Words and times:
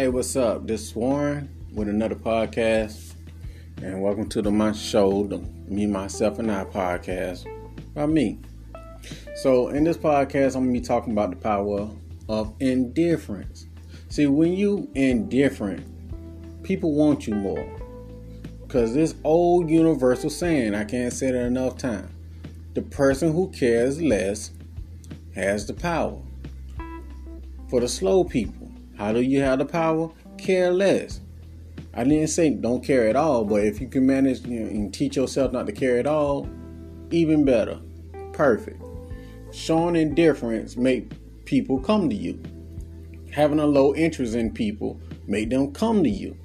Hey, 0.00 0.08
what's 0.08 0.34
up? 0.34 0.66
This 0.66 0.80
is 0.80 0.96
Warren 0.96 1.50
with 1.74 1.86
another 1.86 2.14
podcast, 2.14 3.12
and 3.82 4.00
welcome 4.00 4.26
to 4.30 4.40
the 4.40 4.50
my 4.50 4.72
show, 4.72 5.24
the 5.24 5.40
Me, 5.68 5.84
Myself, 5.84 6.38
and 6.38 6.50
I 6.50 6.64
podcast 6.64 7.44
by 7.92 8.06
me. 8.06 8.38
So, 9.34 9.68
in 9.68 9.84
this 9.84 9.98
podcast, 9.98 10.56
I'm 10.56 10.62
gonna 10.62 10.72
be 10.72 10.80
talking 10.80 11.12
about 11.12 11.28
the 11.28 11.36
power 11.36 11.90
of 12.30 12.54
indifference. 12.60 13.66
See, 14.08 14.24
when 14.26 14.54
you 14.54 14.90
indifferent, 14.94 15.84
people 16.62 16.94
want 16.94 17.26
you 17.26 17.34
more. 17.34 17.70
Cause 18.68 18.94
this 18.94 19.14
old 19.22 19.68
universal 19.68 20.30
saying, 20.30 20.74
I 20.74 20.84
can't 20.84 21.12
say 21.12 21.28
it 21.28 21.34
enough 21.34 21.76
time. 21.76 22.08
The 22.72 22.80
person 22.80 23.34
who 23.34 23.50
cares 23.50 24.00
less 24.00 24.50
has 25.34 25.66
the 25.66 25.74
power. 25.74 26.22
For 27.68 27.80
the 27.80 27.88
slow 27.88 28.24
people, 28.24 28.59
how 29.00 29.14
do 29.14 29.22
you 29.22 29.40
have 29.40 29.58
the 29.60 29.64
power? 29.64 30.10
Care 30.36 30.70
less. 30.70 31.22
I 31.94 32.04
didn't 32.04 32.26
say 32.26 32.50
don't 32.50 32.84
care 32.84 33.08
at 33.08 33.16
all, 33.16 33.46
but 33.46 33.64
if 33.64 33.80
you 33.80 33.88
can 33.88 34.06
manage 34.06 34.44
you 34.44 34.60
know, 34.60 34.66
and 34.66 34.92
teach 34.92 35.16
yourself 35.16 35.52
not 35.52 35.64
to 35.68 35.72
care 35.72 35.98
at 35.98 36.06
all, 36.06 36.46
even 37.10 37.46
better. 37.46 37.80
Perfect. 38.34 38.82
Showing 39.52 39.96
indifference 39.96 40.76
make 40.76 41.12
people 41.46 41.80
come 41.80 42.10
to 42.10 42.14
you. 42.14 42.42
Having 43.30 43.60
a 43.60 43.66
low 43.66 43.94
interest 43.94 44.34
in 44.34 44.52
people 44.52 45.00
make 45.26 45.48
them 45.48 45.72
come 45.72 46.04
to 46.04 46.10
you. 46.10 46.36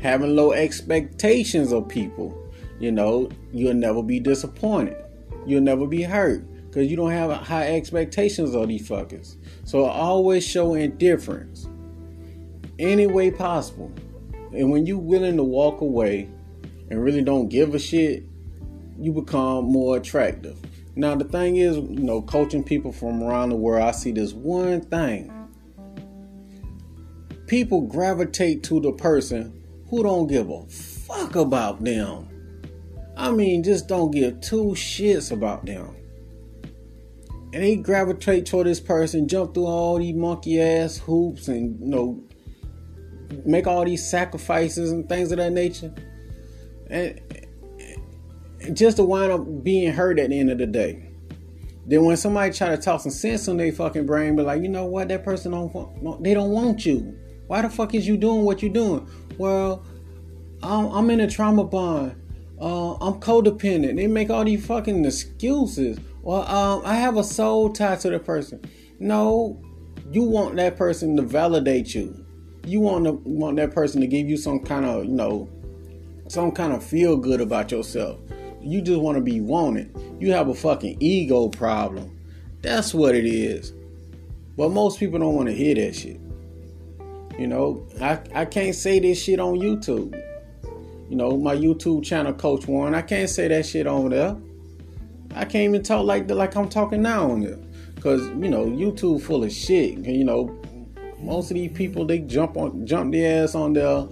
Having 0.00 0.34
low 0.34 0.50
expectations 0.50 1.72
of 1.72 1.86
people, 1.86 2.36
you 2.80 2.90
know, 2.90 3.30
you'll 3.52 3.74
never 3.74 4.02
be 4.02 4.18
disappointed. 4.18 4.96
You'll 5.46 5.62
never 5.62 5.86
be 5.86 6.02
hurt 6.02 6.44
because 6.66 6.90
you 6.90 6.96
don't 6.96 7.12
have 7.12 7.30
high 7.30 7.68
expectations 7.76 8.56
of 8.56 8.66
these 8.66 8.88
fuckers. 8.88 9.36
So 9.62 9.84
always 9.84 10.44
show 10.44 10.74
indifference 10.74 11.68
any 12.78 13.06
way 13.06 13.30
possible. 13.30 13.92
And 14.52 14.70
when 14.70 14.86
you're 14.86 14.98
willing 14.98 15.36
to 15.36 15.44
walk 15.44 15.80
away 15.80 16.28
and 16.90 17.02
really 17.02 17.22
don't 17.22 17.48
give 17.48 17.74
a 17.74 17.78
shit, 17.78 18.24
you 18.98 19.12
become 19.12 19.64
more 19.66 19.96
attractive. 19.96 20.58
Now 20.94 21.14
the 21.14 21.24
thing 21.24 21.56
is, 21.56 21.76
you 21.76 22.02
know, 22.02 22.22
coaching 22.22 22.64
people 22.64 22.92
from 22.92 23.22
around 23.22 23.50
the 23.50 23.56
world, 23.56 23.86
I 23.86 23.90
see 23.90 24.12
this 24.12 24.32
one 24.32 24.80
thing. 24.80 25.32
People 27.46 27.82
gravitate 27.82 28.62
to 28.64 28.80
the 28.80 28.92
person 28.92 29.62
who 29.88 30.02
don't 30.02 30.26
give 30.26 30.48
a 30.48 30.66
fuck 30.66 31.36
about 31.36 31.84
them. 31.84 32.28
I 33.16 33.30
mean, 33.30 33.62
just 33.62 33.88
don't 33.88 34.10
give 34.10 34.40
two 34.40 34.72
shits 34.74 35.30
about 35.30 35.64
them. 35.66 35.94
And 37.52 37.62
they 37.62 37.76
gravitate 37.76 38.46
toward 38.46 38.66
this 38.66 38.80
person, 38.80 39.28
jump 39.28 39.54
through 39.54 39.66
all 39.66 39.98
these 39.98 40.14
monkey 40.14 40.60
ass 40.60 40.98
hoops 40.98 41.48
and 41.48 41.80
you 41.80 41.86
know 41.86 42.25
make 43.44 43.66
all 43.66 43.84
these 43.84 44.08
sacrifices 44.08 44.90
and 44.90 45.08
things 45.08 45.32
of 45.32 45.38
that 45.38 45.52
nature. 45.52 45.92
And 46.88 47.20
just 48.72 48.96
to 48.96 49.04
wind 49.04 49.32
up 49.32 49.62
being 49.62 49.92
hurt 49.92 50.18
at 50.18 50.30
the 50.30 50.38
end 50.38 50.50
of 50.50 50.58
the 50.58 50.66
day. 50.66 51.10
Then 51.86 52.04
when 52.04 52.16
somebody 52.16 52.52
try 52.52 52.70
to 52.70 52.76
talk 52.76 53.00
some 53.00 53.12
sense 53.12 53.46
on 53.46 53.58
their 53.58 53.70
fucking 53.70 54.06
brain, 54.06 54.34
be 54.34 54.42
like, 54.42 54.60
you 54.62 54.68
know 54.68 54.86
what, 54.86 55.08
that 55.08 55.24
person 55.24 55.52
don't 55.52 55.72
want, 55.72 56.24
they 56.24 56.34
don't 56.34 56.50
want 56.50 56.84
you. 56.84 57.16
Why 57.46 57.62
the 57.62 57.70
fuck 57.70 57.94
is 57.94 58.08
you 58.08 58.16
doing 58.16 58.44
what 58.44 58.60
you're 58.60 58.72
doing? 58.72 59.08
Well, 59.38 59.84
I'm, 60.62 60.86
I'm 60.86 61.10
in 61.10 61.20
a 61.20 61.30
trauma 61.30 61.62
bond. 61.62 62.20
Uh, 62.60 62.94
I'm 62.94 63.20
codependent. 63.20 63.96
They 63.96 64.08
make 64.08 64.30
all 64.30 64.44
these 64.44 64.66
fucking 64.66 65.04
excuses. 65.04 66.00
Well, 66.22 66.42
um, 66.48 66.82
I 66.84 66.96
have 66.96 67.16
a 67.16 67.22
soul 67.22 67.72
tied 67.72 68.00
to 68.00 68.10
the 68.10 68.18
person. 68.18 68.64
No, 68.98 69.62
you 70.10 70.24
want 70.24 70.56
that 70.56 70.76
person 70.76 71.16
to 71.18 71.22
validate 71.22 71.94
you. 71.94 72.25
You 72.66 72.80
want 72.80 73.04
to, 73.04 73.12
want 73.12 73.56
that 73.56 73.72
person 73.72 74.00
to 74.00 74.08
give 74.08 74.28
you 74.28 74.36
some 74.36 74.58
kind 74.58 74.84
of, 74.84 75.04
you 75.04 75.12
know, 75.12 75.48
some 76.28 76.50
kind 76.50 76.72
of 76.72 76.82
feel 76.82 77.16
good 77.16 77.40
about 77.40 77.70
yourself. 77.70 78.18
You 78.60 78.82
just 78.82 79.00
want 79.00 79.16
to 79.16 79.22
be 79.22 79.40
wanted. 79.40 79.96
You 80.18 80.32
have 80.32 80.48
a 80.48 80.54
fucking 80.54 80.96
ego 80.98 81.48
problem. 81.48 82.18
That's 82.62 82.92
what 82.92 83.14
it 83.14 83.24
is. 83.24 83.72
But 84.56 84.70
most 84.70 84.98
people 84.98 85.20
don't 85.20 85.34
want 85.36 85.48
to 85.48 85.54
hear 85.54 85.76
that 85.76 85.94
shit. 85.94 86.20
You 87.38 87.46
know, 87.46 87.86
I, 88.00 88.18
I 88.34 88.44
can't 88.46 88.74
say 88.74 88.98
this 88.98 89.22
shit 89.22 89.38
on 89.38 89.58
YouTube. 89.58 90.20
You 91.08 91.16
know, 91.16 91.36
my 91.36 91.54
YouTube 91.54 92.04
channel, 92.04 92.32
Coach 92.32 92.66
Warren, 92.66 92.94
I 92.94 93.02
can't 93.02 93.30
say 93.30 93.46
that 93.46 93.66
shit 93.66 93.86
on 93.86 94.10
there. 94.10 94.36
I 95.36 95.44
can't 95.44 95.68
even 95.68 95.82
talk 95.84 96.04
like 96.04 96.26
the, 96.26 96.34
like 96.34 96.56
I'm 96.56 96.68
talking 96.68 97.02
now 97.02 97.30
on 97.30 97.42
there. 97.42 97.58
Cause, 98.00 98.26
you 98.28 98.48
know, 98.48 98.66
YouTube 98.66 99.22
full 99.22 99.44
of 99.44 99.52
shit. 99.52 99.98
You 99.98 100.24
know, 100.24 100.58
most 101.26 101.50
of 101.50 101.56
these 101.56 101.72
people 101.72 102.06
they 102.06 102.20
jump 102.20 102.56
on 102.56 102.86
jump 102.86 103.12
their 103.12 103.44
ass 103.44 103.54
on 103.54 103.72
there 103.72 104.06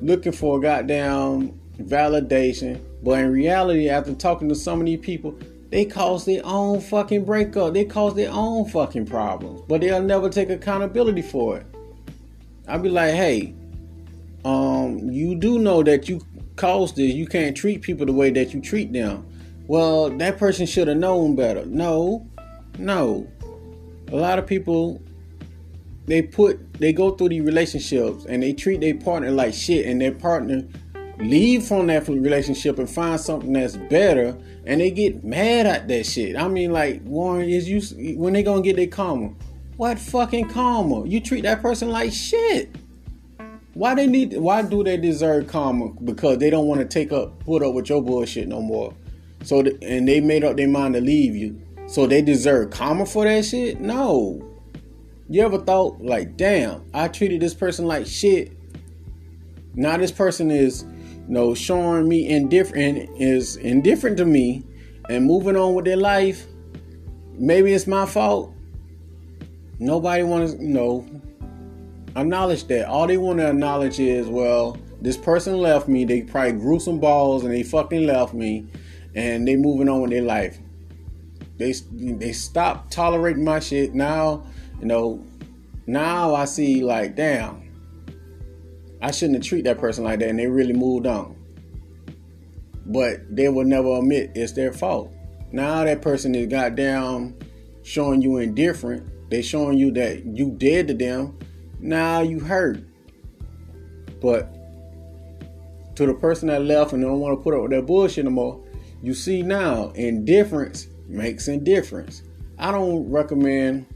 looking 0.00 0.32
for 0.32 0.58
a 0.58 0.60
goddamn 0.60 1.60
validation. 1.78 2.80
But 3.02 3.20
in 3.20 3.32
reality, 3.32 3.88
after 3.88 4.14
talking 4.14 4.48
to 4.48 4.54
of 4.80 4.86
these 4.86 5.00
people, 5.00 5.38
they 5.70 5.84
cause 5.84 6.24
their 6.24 6.42
own 6.44 6.80
fucking 6.80 7.24
breakup. 7.24 7.74
They 7.74 7.84
cause 7.84 8.14
their 8.14 8.30
own 8.30 8.68
fucking 8.68 9.06
problems. 9.06 9.62
But 9.68 9.80
they'll 9.80 10.02
never 10.02 10.28
take 10.28 10.50
accountability 10.50 11.22
for 11.22 11.58
it. 11.58 11.66
I'll 12.68 12.78
be 12.78 12.88
like, 12.88 13.14
hey, 13.14 13.54
um, 14.44 15.10
you 15.10 15.34
do 15.34 15.58
know 15.58 15.82
that 15.82 16.08
you 16.08 16.20
caused 16.56 16.96
this. 16.96 17.12
You 17.14 17.26
can't 17.26 17.56
treat 17.56 17.82
people 17.82 18.06
the 18.06 18.12
way 18.12 18.30
that 18.30 18.52
you 18.52 18.60
treat 18.60 18.92
them. 18.92 19.26
Well, 19.66 20.10
that 20.10 20.38
person 20.38 20.66
should 20.66 20.88
have 20.88 20.96
known 20.96 21.36
better. 21.36 21.64
No, 21.64 22.26
no. 22.78 23.28
A 24.10 24.16
lot 24.16 24.38
of 24.38 24.46
people 24.46 25.00
they 26.10 26.22
put 26.22 26.74
they 26.74 26.92
go 26.92 27.12
through 27.12 27.28
these 27.28 27.42
relationships 27.42 28.24
and 28.26 28.42
they 28.42 28.52
treat 28.52 28.80
their 28.80 28.94
partner 28.94 29.30
like 29.30 29.54
shit 29.54 29.86
and 29.86 30.00
their 30.00 30.12
partner 30.12 30.64
leave 31.18 31.64
from 31.64 31.86
that 31.86 32.08
relationship 32.08 32.78
and 32.78 32.88
find 32.88 33.20
something 33.20 33.52
that's 33.52 33.76
better 33.76 34.36
and 34.64 34.80
they 34.80 34.90
get 34.90 35.22
mad 35.22 35.66
at 35.66 35.88
that 35.88 36.04
shit. 36.06 36.36
I 36.36 36.48
mean 36.48 36.72
like 36.72 37.02
Warren 37.04 37.48
is 37.48 37.68
you 37.68 37.80
when 38.16 38.32
they 38.32 38.42
gonna 38.42 38.62
get 38.62 38.76
their 38.76 38.86
karma? 38.86 39.34
What 39.76 39.98
fucking 39.98 40.48
karma? 40.48 41.06
You 41.06 41.20
treat 41.20 41.42
that 41.42 41.62
person 41.62 41.90
like 41.90 42.12
shit. 42.12 42.74
Why 43.74 43.94
they 43.94 44.06
need 44.06 44.36
why 44.36 44.62
do 44.62 44.82
they 44.82 44.96
deserve 44.96 45.46
karma? 45.46 45.90
Because 46.04 46.38
they 46.38 46.50
don't 46.50 46.66
want 46.66 46.80
to 46.80 46.86
take 46.86 47.12
up 47.12 47.44
put 47.44 47.62
up 47.62 47.74
with 47.74 47.88
your 47.88 48.02
bullshit 48.02 48.48
no 48.48 48.60
more. 48.60 48.94
So 49.44 49.62
th- 49.62 49.76
and 49.82 50.08
they 50.08 50.20
made 50.20 50.44
up 50.44 50.56
their 50.56 50.68
mind 50.68 50.94
to 50.94 51.00
leave 51.00 51.36
you. 51.36 51.60
So 51.86 52.06
they 52.06 52.22
deserve 52.22 52.70
karma 52.70 53.06
for 53.06 53.24
that 53.24 53.44
shit? 53.44 53.80
No. 53.80 54.49
You 55.30 55.42
ever 55.42 55.58
thought 55.58 56.02
like, 56.02 56.36
damn, 56.36 56.82
I 56.92 57.06
treated 57.06 57.40
this 57.40 57.54
person 57.54 57.86
like 57.86 58.04
shit. 58.04 58.50
Now 59.74 59.96
this 59.96 60.10
person 60.10 60.50
is, 60.50 60.82
you 60.82 61.24
know, 61.28 61.54
showing 61.54 62.08
me 62.08 62.28
indifferent 62.28 63.08
is 63.16 63.54
indifferent 63.54 64.16
to 64.16 64.24
me 64.24 64.64
and 65.08 65.24
moving 65.24 65.54
on 65.54 65.74
with 65.74 65.84
their 65.84 65.96
life. 65.96 66.46
Maybe 67.34 67.72
it's 67.72 67.86
my 67.86 68.06
fault. 68.06 68.52
Nobody 69.78 70.24
wants, 70.24 70.54
you 70.54 70.68
know, 70.68 71.06
acknowledge 72.16 72.64
that. 72.64 72.88
All 72.88 73.06
they 73.06 73.16
want 73.16 73.38
to 73.38 73.50
acknowledge 73.50 74.00
is, 74.00 74.26
well, 74.26 74.76
this 75.00 75.16
person 75.16 75.58
left 75.58 75.86
me. 75.86 76.04
They 76.04 76.22
probably 76.22 76.52
grew 76.54 76.80
some 76.80 76.98
balls 76.98 77.44
and 77.44 77.54
they 77.54 77.62
fucking 77.62 78.04
left 78.04 78.34
me, 78.34 78.66
and 79.14 79.46
they 79.46 79.54
moving 79.54 79.88
on 79.88 80.00
with 80.00 80.10
their 80.10 80.22
life. 80.22 80.58
They 81.56 81.72
they 81.92 82.32
stopped 82.32 82.92
tolerating 82.92 83.44
my 83.44 83.60
shit. 83.60 83.94
Now 83.94 84.44
you 84.80 84.86
know, 84.86 85.24
now 85.86 86.34
I 86.34 86.46
see 86.46 86.82
like, 86.82 87.16
damn, 87.16 87.70
I 89.02 89.10
shouldn't 89.10 89.36
have 89.36 89.44
treated 89.44 89.66
that 89.66 89.78
person 89.78 90.04
like 90.04 90.18
that, 90.20 90.28
and 90.28 90.38
they 90.38 90.46
really 90.46 90.72
moved 90.72 91.06
on. 91.06 91.36
But 92.86 93.34
they 93.34 93.48
will 93.48 93.64
never 93.64 93.98
admit 93.98 94.32
it's 94.34 94.52
their 94.52 94.72
fault. 94.72 95.12
Now 95.52 95.84
that 95.84 96.02
person 96.02 96.34
is 96.34 96.46
goddamn 96.46 97.38
showing 97.82 98.22
you 98.22 98.38
indifferent. 98.38 99.30
They 99.30 99.42
showing 99.42 99.78
you 99.78 99.90
that 99.92 100.24
you 100.24 100.50
dead 100.50 100.88
to 100.88 100.94
them. 100.94 101.38
Now 101.78 102.20
you 102.20 102.40
hurt. 102.40 102.82
But 104.20 104.52
to 105.96 106.06
the 106.06 106.14
person 106.14 106.48
that 106.48 106.62
left 106.62 106.92
and 106.92 107.02
don't 107.02 107.20
want 107.20 107.38
to 107.38 107.42
put 107.42 107.54
up 107.54 107.62
with 107.62 107.70
that 107.72 107.86
bullshit 107.86 108.24
anymore, 108.24 108.64
you 109.02 109.14
see 109.14 109.42
now 109.42 109.90
indifference 109.90 110.88
makes 111.08 111.48
indifference. 111.48 112.22
I 112.58 112.70
don't 112.70 113.10
recommend 113.10 113.86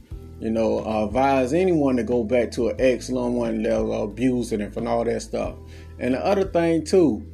you 0.44 0.50
know, 0.50 0.84
advise 1.06 1.54
anyone 1.54 1.96
to 1.96 2.04
go 2.04 2.22
back 2.22 2.50
to 2.50 2.68
an 2.68 2.76
ex 2.78 3.08
loved 3.08 3.34
one 3.34 3.62
level 3.62 4.04
abusing 4.04 4.60
and 4.60 4.74
from 4.74 4.86
all 4.86 5.02
that 5.02 5.22
stuff. 5.22 5.54
And 5.98 6.12
the 6.12 6.22
other 6.22 6.44
thing 6.44 6.84
too, 6.84 7.26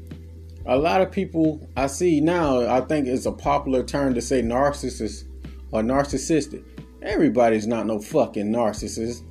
a 0.65 0.79
lot 0.79 1.01
of 1.01 1.11
people 1.11 1.69
I 1.77 1.89
see 1.89 2.21
now, 2.21 2.61
I 2.73 2.81
think 2.83 3.09
it's 3.09 3.27
a 3.27 3.33
popular 3.33 3.83
term 3.83 4.15
to 4.15 4.23
say 4.23 4.43
narcissist 4.43 5.25
or 5.73 5.83
narcissistic. 5.83 6.63
Everybody's 7.03 7.67
not 7.67 7.85
no 7.85 7.99
fucking 7.99 8.47
narcissist. 8.47 9.25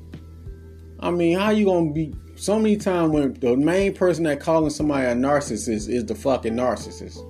I 0.99 1.11
mean, 1.11 1.39
how 1.39 1.51
you 1.51 1.63
gonna 1.63 1.93
be 1.93 2.13
so 2.35 2.59
many 2.59 2.75
times 2.75 3.13
when 3.13 3.33
the 3.35 3.55
main 3.55 3.93
person 3.93 4.25
that 4.25 4.41
calling 4.41 4.71
somebody 4.71 5.05
a 5.05 5.15
narcissist 5.15 5.87
is 5.87 6.05
the 6.05 6.15
fucking 6.15 6.53
narcissist? 6.53 7.25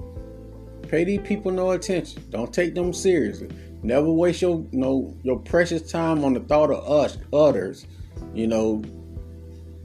Pay 0.90 1.04
these 1.06 1.22
people 1.22 1.52
no 1.52 1.72
attention. 1.72 2.24
Don't 2.30 2.54
take 2.54 2.76
them 2.76 2.94
seriously. 2.94 3.50
Never 3.84 4.12
waste 4.12 4.42
your 4.42 4.66
you 4.72 4.80
know 4.80 5.18
your 5.24 5.40
precious 5.40 5.90
time 5.90 6.24
on 6.24 6.34
the 6.34 6.42
thought 6.42 6.72
of 6.72 6.84
us 6.90 7.18
others. 7.32 7.86
You 8.34 8.48
know, 8.48 8.84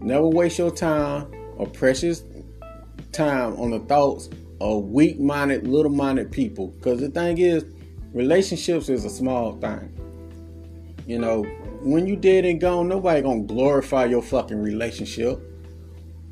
Never 0.05 0.27
waste 0.27 0.59
your 0.59 0.71
time 0.71 1.33
or 1.57 1.67
precious 1.67 2.25
time 3.13 3.55
on 3.57 3.71
the 3.71 3.79
thoughts 3.81 4.29
of 4.61 4.85
weak 4.85 5.19
minded, 5.19 5.67
little 5.67 5.91
minded 5.91 6.31
people. 6.31 6.69
Because 6.69 7.01
the 7.01 7.09
thing 7.09 7.39
is, 7.39 7.65
relationships 8.13 8.91
is 8.91 9.07
a 9.07 9.11
small 9.11 9.53
thing. 9.53 9.91
You 11.07 11.19
know, 11.19 11.45
when 11.81 12.07
you 12.07 12.17
dead 12.17 12.45
and 12.45 12.61
gone, 12.61 12.87
nobody 12.87 13.23
gonna 13.23 13.45
glorify 13.45 14.05
your 14.05 14.21
fucking 14.21 14.61
relationship. 14.61 15.41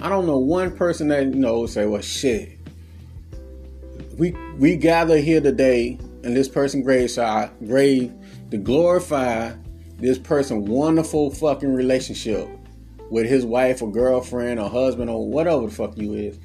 I 0.01 0.11
don't 0.11 0.27
know 0.27 0.37
one 0.37 0.77
person 0.77 1.09
that 1.09 1.25
you 1.25 1.35
know 1.35 1.65
say, 1.65 1.87
"Well, 1.87 2.03
shit, 2.03 2.59
we 4.19 4.33
we 4.59 4.77
gather 4.77 5.19
here 5.19 5.41
today 5.41 5.99
in 6.23 6.35
this 6.35 6.49
person 6.49 6.83
graveside 6.83 7.51
grave 7.67 8.13
to 8.51 8.57
glorify 8.57 9.53
this 9.99 10.19
person 10.19 10.65
wonderful 10.67 11.31
fucking 11.31 11.73
relationship 11.73 12.49
with 13.11 13.27
his 13.27 13.45
wife 13.45 13.83
or 13.83 13.91
girlfriend 13.91 14.59
or 14.59 14.69
husband 14.69 15.09
or 15.09 15.29
whatever 15.29 15.67
the 15.67 15.73
fuck 15.73 15.97
you 15.97 16.15
is. 16.15 16.39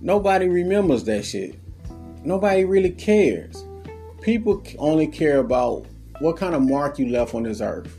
Nobody 0.00 0.48
remembers 0.48 1.04
that 1.04 1.24
shit. 1.24 1.58
Nobody 2.22 2.64
really 2.64 2.90
cares. 2.90 3.64
People 4.20 4.62
only 4.78 5.06
care 5.06 5.38
about 5.38 5.86
what 6.20 6.36
kind 6.36 6.54
of 6.54 6.62
mark 6.62 6.98
you 6.98 7.08
left 7.08 7.34
on 7.34 7.42
this 7.42 7.60
earth. 7.60 7.98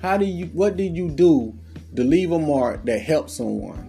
How 0.00 0.16
do 0.16 0.24
you 0.24 0.46
what 0.46 0.76
did 0.76 0.96
you 0.96 1.08
do 1.08 1.54
to 1.96 2.04
leave 2.04 2.32
a 2.32 2.38
mark 2.38 2.84
that 2.84 3.00
helps 3.00 3.34
someone? 3.34 3.86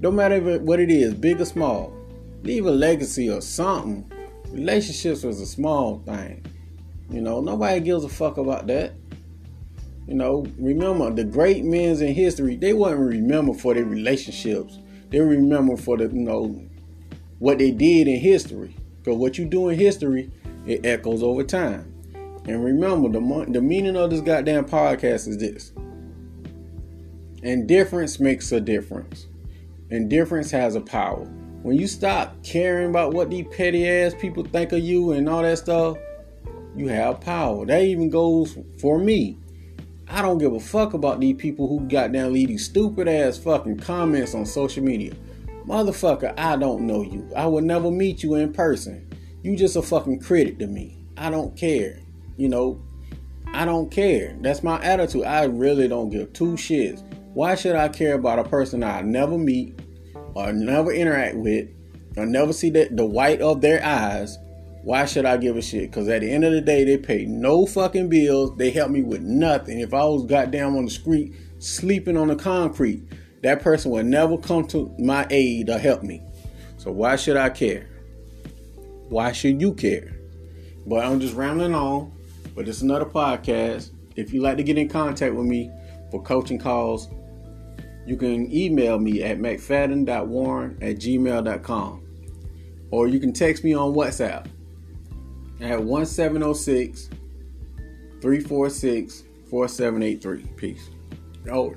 No 0.00 0.10
matter 0.10 0.58
what 0.58 0.80
it 0.80 0.90
is, 0.90 1.14
big 1.14 1.40
or 1.40 1.44
small. 1.44 1.92
Leave 2.44 2.66
a 2.66 2.70
legacy 2.70 3.30
or 3.30 3.40
something. 3.40 4.04
Relationships 4.50 5.22
was 5.22 5.40
a 5.40 5.46
small 5.46 6.00
thing. 6.00 6.44
You 7.10 7.22
know, 7.22 7.40
nobody 7.40 7.80
gives 7.80 8.04
a 8.04 8.08
fuck 8.08 8.36
about 8.36 8.66
that. 8.66 8.92
You 10.06 10.14
know, 10.14 10.46
remember 10.58 11.10
the 11.10 11.24
great 11.24 11.64
men 11.64 12.02
in 12.02 12.14
history, 12.14 12.56
they 12.56 12.74
wasn't 12.74 13.00
remembered 13.00 13.60
for 13.60 13.72
their 13.72 13.86
relationships. 13.86 14.78
They 15.08 15.20
remember 15.20 15.78
for 15.78 15.96
the, 15.96 16.04
you 16.04 16.20
know, 16.20 16.62
what 17.38 17.56
they 17.56 17.70
did 17.70 18.08
in 18.08 18.20
history. 18.20 18.76
Because 18.98 19.16
what 19.16 19.38
you 19.38 19.46
do 19.46 19.70
in 19.70 19.78
history, 19.78 20.30
it 20.66 20.84
echoes 20.84 21.22
over 21.22 21.44
time. 21.44 21.94
And 22.46 22.62
remember, 22.62 23.08
the, 23.08 23.46
the 23.48 23.62
meaning 23.62 23.96
of 23.96 24.10
this 24.10 24.20
goddamn 24.20 24.66
podcast 24.66 25.28
is 25.28 25.38
this. 25.38 25.72
Indifference 27.42 28.20
makes 28.20 28.52
a 28.52 28.60
difference. 28.60 29.28
Indifference 29.88 30.50
has 30.50 30.74
a 30.74 30.82
power. 30.82 31.26
When 31.64 31.78
you 31.78 31.86
stop 31.86 32.44
caring 32.44 32.90
about 32.90 33.14
what 33.14 33.30
these 33.30 33.46
petty 33.50 33.88
ass 33.88 34.12
people 34.20 34.44
think 34.44 34.72
of 34.72 34.80
you 34.80 35.12
and 35.12 35.26
all 35.26 35.40
that 35.40 35.56
stuff, 35.56 35.96
you 36.76 36.88
have 36.88 37.22
power. 37.22 37.64
That 37.64 37.84
even 37.84 38.10
goes 38.10 38.58
for 38.78 38.98
me. 38.98 39.38
I 40.06 40.20
don't 40.20 40.36
give 40.36 40.52
a 40.52 40.60
fuck 40.60 40.92
about 40.92 41.20
these 41.20 41.36
people 41.36 41.66
who 41.66 41.88
got 41.88 42.12
down 42.12 42.34
these 42.34 42.66
stupid 42.66 43.08
ass 43.08 43.38
fucking 43.38 43.78
comments 43.78 44.34
on 44.34 44.44
social 44.44 44.84
media. 44.84 45.14
Motherfucker, 45.66 46.34
I 46.36 46.56
don't 46.56 46.82
know 46.82 47.00
you. 47.00 47.26
I 47.34 47.46
would 47.46 47.64
never 47.64 47.90
meet 47.90 48.22
you 48.22 48.34
in 48.34 48.52
person. 48.52 49.08
You 49.42 49.56
just 49.56 49.76
a 49.76 49.80
fucking 49.80 50.20
critic 50.20 50.58
to 50.58 50.66
me. 50.66 50.98
I 51.16 51.30
don't 51.30 51.56
care. 51.56 51.98
You 52.36 52.50
know, 52.50 52.82
I 53.54 53.64
don't 53.64 53.90
care. 53.90 54.36
That's 54.42 54.62
my 54.62 54.82
attitude. 54.82 55.24
I 55.24 55.44
really 55.44 55.88
don't 55.88 56.10
give 56.10 56.34
two 56.34 56.56
shits. 56.56 57.02
Why 57.32 57.54
should 57.54 57.74
I 57.74 57.88
care 57.88 58.16
about 58.16 58.38
a 58.38 58.44
person 58.44 58.82
I 58.82 59.00
never 59.00 59.38
meet 59.38 59.80
or 60.34 60.52
never 60.52 60.92
interact 60.92 61.36
with 61.36 61.68
or 62.16 62.26
never 62.26 62.52
see 62.52 62.70
the, 62.70 62.88
the 62.90 63.04
white 63.04 63.40
of 63.40 63.60
their 63.60 63.84
eyes 63.84 64.38
why 64.84 65.06
should 65.06 65.24
I 65.24 65.38
give 65.38 65.56
a 65.56 65.62
shit? 65.62 65.90
Because 65.90 66.08
at 66.10 66.20
the 66.20 66.30
end 66.30 66.44
of 66.44 66.52
the 66.52 66.60
day, 66.60 66.84
they 66.84 66.98
pay 66.98 67.24
no 67.24 67.64
fucking 67.64 68.10
bills. 68.10 68.54
They 68.58 68.70
help 68.70 68.90
me 68.90 69.02
with 69.02 69.22
nothing. 69.22 69.80
If 69.80 69.94
I 69.94 70.04
was 70.04 70.26
goddamn 70.26 70.76
on 70.76 70.84
the 70.84 70.90
street 70.90 71.34
sleeping 71.58 72.18
on 72.18 72.28
the 72.28 72.36
concrete, 72.36 73.02
that 73.42 73.62
person 73.62 73.90
would 73.92 74.04
never 74.04 74.36
come 74.36 74.66
to 74.68 74.94
my 74.98 75.26
aid 75.30 75.70
or 75.70 75.78
help 75.78 76.02
me. 76.02 76.22
So 76.76 76.92
why 76.92 77.16
should 77.16 77.38
I 77.38 77.48
care? 77.48 77.88
Why 79.08 79.32
should 79.32 79.58
you 79.62 79.72
care? 79.72 80.14
But 80.86 81.06
I'm 81.06 81.18
just 81.18 81.34
rambling 81.34 81.74
on. 81.74 82.12
But 82.54 82.68
it's 82.68 82.82
another 82.82 83.06
podcast. 83.06 83.90
If 84.16 84.34
you'd 84.34 84.42
like 84.42 84.58
to 84.58 84.62
get 84.62 84.76
in 84.76 84.90
contact 84.90 85.34
with 85.34 85.46
me 85.46 85.70
for 86.10 86.22
coaching 86.22 86.58
calls, 86.58 87.08
you 88.06 88.16
can 88.16 88.52
email 88.54 88.98
me 88.98 89.22
at 89.22 89.38
mcfadden.warren 89.38 90.78
at 90.82 90.96
gmail.com. 90.96 92.00
Or 92.90 93.08
you 93.08 93.18
can 93.18 93.32
text 93.32 93.64
me 93.64 93.74
on 93.74 93.92
WhatsApp 93.92 94.46
at 95.60 95.82
1706 95.82 97.10
346 98.20 99.24
4783. 99.50 100.42
Peace. 100.56 100.90
Oh, 101.50 101.74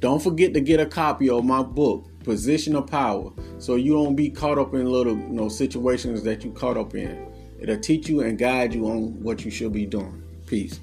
don't 0.00 0.22
forget 0.22 0.52
to 0.54 0.60
get 0.60 0.80
a 0.80 0.86
copy 0.86 1.28
of 1.30 1.44
my 1.44 1.62
book, 1.62 2.08
Position 2.24 2.76
of 2.76 2.86
Power, 2.86 3.32
so 3.58 3.76
you 3.76 3.92
don't 3.92 4.14
be 4.14 4.30
caught 4.30 4.58
up 4.58 4.74
in 4.74 4.86
little 4.86 5.16
you 5.16 5.28
know 5.28 5.48
situations 5.48 6.22
that 6.22 6.44
you 6.44 6.52
caught 6.52 6.76
up 6.76 6.94
in. 6.94 7.32
It'll 7.58 7.78
teach 7.78 8.08
you 8.08 8.20
and 8.20 8.38
guide 8.38 8.74
you 8.74 8.86
on 8.86 9.22
what 9.22 9.44
you 9.44 9.50
should 9.50 9.72
be 9.72 9.86
doing. 9.86 10.22
Peace. 10.46 10.80